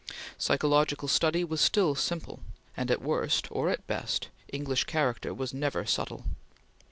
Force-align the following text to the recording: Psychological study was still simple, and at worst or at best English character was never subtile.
Psychological 0.39 1.07
study 1.07 1.43
was 1.43 1.61
still 1.61 1.93
simple, 1.93 2.39
and 2.75 2.89
at 2.89 3.03
worst 3.03 3.47
or 3.51 3.69
at 3.69 3.85
best 3.85 4.29
English 4.51 4.85
character 4.85 5.31
was 5.31 5.53
never 5.53 5.85
subtile. 5.85 6.25